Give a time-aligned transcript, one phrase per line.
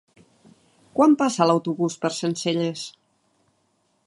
[0.95, 2.89] Quan passa l'autobús per Sencelles?